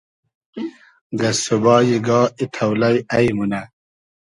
گئسسوبای 1.19 1.97
گا 2.07 2.21
ای 2.37 2.45
تۆلݷ 2.55 2.95
اݷ 3.15 3.25
مونۂ 3.37 3.61